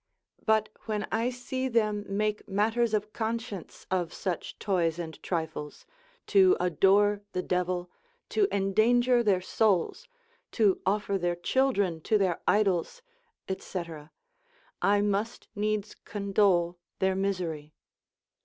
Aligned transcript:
but 0.43 0.67
when 0.87 1.07
I 1.11 1.29
see 1.29 1.67
them 1.67 2.03
make 2.09 2.49
matters 2.49 2.95
of 2.95 3.13
conscience 3.13 3.85
of 3.91 4.11
such 4.11 4.57
toys 4.57 4.97
and 4.97 5.21
trifles, 5.21 5.85
to 6.25 6.57
adore 6.59 7.21
the 7.33 7.43
devil, 7.43 7.91
to 8.29 8.47
endanger 8.51 9.21
their 9.21 9.41
souls, 9.41 10.07
to 10.53 10.81
offer 10.87 11.19
their 11.19 11.35
children 11.35 12.01
to 12.01 12.17
their 12.17 12.41
idols, 12.47 13.03
&c. 13.59 13.83
I 14.81 15.01
must 15.01 15.49
needs 15.53 15.93
condole 16.03 16.79
their 16.97 17.13
misery. 17.15 17.75